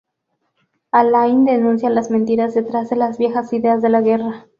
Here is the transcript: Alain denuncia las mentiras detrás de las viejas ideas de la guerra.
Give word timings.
Alain 0.91 1.45
denuncia 1.45 1.91
las 1.91 2.09
mentiras 2.09 2.55
detrás 2.55 2.89
de 2.89 2.95
las 2.95 3.19
viejas 3.19 3.53
ideas 3.53 3.83
de 3.83 3.89
la 3.89 4.01
guerra. 4.01 4.47